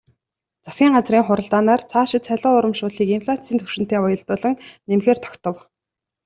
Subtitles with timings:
[0.65, 4.55] Засгийн газрын хуралдаанаар цаашид цалин урамшууллыг инфляцын түвшинтэй уялдуулан
[4.87, 5.55] нэмэхээр тогтов.